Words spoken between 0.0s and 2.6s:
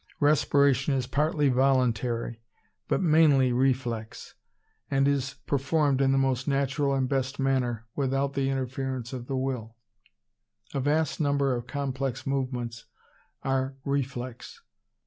Respiration is partly voluntary,